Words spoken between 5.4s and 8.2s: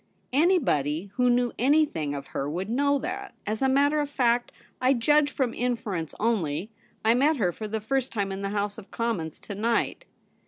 inference only. I met her for the first